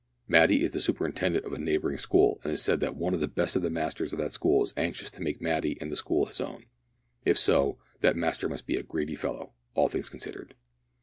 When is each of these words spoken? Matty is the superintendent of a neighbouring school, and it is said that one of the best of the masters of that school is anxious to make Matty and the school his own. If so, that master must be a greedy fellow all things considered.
Matty 0.27 0.63
is 0.63 0.71
the 0.71 0.81
superintendent 0.81 1.45
of 1.45 1.53
a 1.53 1.59
neighbouring 1.59 1.99
school, 1.99 2.41
and 2.43 2.49
it 2.49 2.55
is 2.55 2.63
said 2.63 2.79
that 2.79 2.95
one 2.95 3.13
of 3.13 3.19
the 3.19 3.27
best 3.27 3.55
of 3.55 3.61
the 3.61 3.69
masters 3.69 4.11
of 4.11 4.17
that 4.17 4.31
school 4.31 4.63
is 4.63 4.73
anxious 4.75 5.11
to 5.11 5.21
make 5.21 5.39
Matty 5.43 5.77
and 5.79 5.91
the 5.91 5.95
school 5.95 6.25
his 6.25 6.41
own. 6.41 6.65
If 7.23 7.37
so, 7.37 7.77
that 7.99 8.15
master 8.15 8.49
must 8.49 8.65
be 8.65 8.77
a 8.77 8.81
greedy 8.81 9.15
fellow 9.15 9.51
all 9.75 9.89
things 9.89 10.09
considered. 10.09 10.55